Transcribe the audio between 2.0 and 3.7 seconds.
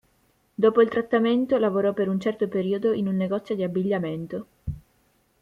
un certo periodo in un negozio di